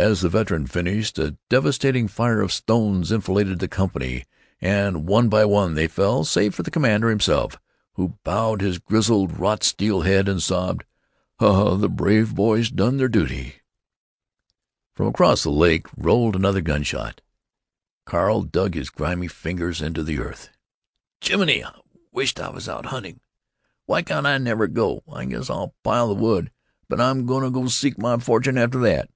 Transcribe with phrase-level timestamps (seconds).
[0.00, 4.24] As the veteran finished, a devastating fire of stones enfiladed the company,
[4.60, 7.58] and one by one they fell, save for the commander himself,
[7.94, 10.84] who bowed his grizzled wrought steel head and sobbed,
[11.40, 13.54] "The brave boys done their duty."
[14.94, 17.20] From across the lake rolled another gun shot.
[18.06, 20.50] Carl dug his grimy fingers into the earth.
[21.22, 21.64] "Jiminy!
[21.64, 21.74] I
[22.12, 23.18] wisht I was out hunting.
[23.86, 25.02] Why can't I never go?
[25.12, 26.52] I guess I'll pile the wood,
[26.88, 29.10] but I'm gonna go seek my fortune after that."